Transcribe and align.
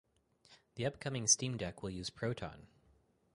The 0.77 0.85
upcoming 0.87 1.27
Steam 1.27 1.57
Deck 1.57 1.83
will 1.83 1.91
use 1.91 2.09
Proton. 2.09 2.65